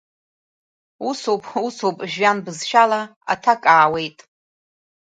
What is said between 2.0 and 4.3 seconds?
жәҩан бызшәала аҭак аауеит.